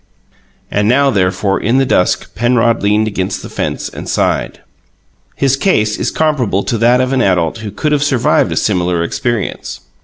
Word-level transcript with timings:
And 0.71 0.89
now, 0.89 1.11
therefore, 1.11 1.59
in 1.61 1.77
the 1.77 1.85
dusk, 1.85 2.33
Penrod 2.33 2.81
leaned 2.81 3.07
against 3.07 3.43
the 3.43 3.49
fence 3.51 3.87
and 3.87 4.09
sighed. 4.09 4.61
His 5.35 5.55
case 5.55 5.95
is 5.95 6.09
comparable 6.09 6.63
to 6.63 6.79
that 6.79 6.99
of 6.99 7.13
an 7.13 7.21
adult 7.21 7.59
who 7.59 7.69
could 7.69 7.91
have 7.91 8.01
survived 8.01 8.51
a 8.51 8.55
similar 8.57 9.03
experience. 9.03 9.81